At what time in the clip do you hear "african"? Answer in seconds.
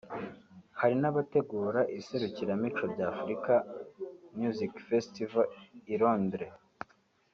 3.15-3.59